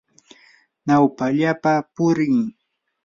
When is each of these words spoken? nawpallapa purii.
nawpallapa 0.85 1.73
purii. 1.95 2.41